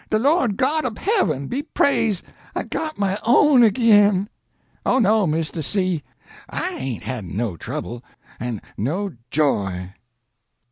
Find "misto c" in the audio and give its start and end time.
5.27-6.01